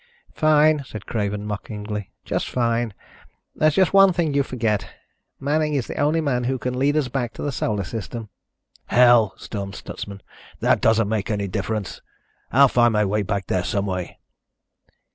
[0.33, 2.95] "Fine," said Craven, mockingly, "just fine.
[3.55, 4.89] There's just one thing you forget.
[5.39, 8.29] Manning is the only man who can lead us back to the Solar System."
[8.87, 10.23] "Hell," stormed Stutsman,
[10.59, 12.01] "that doesn't make any difference.
[12.51, 14.17] I'll find my way back there some way."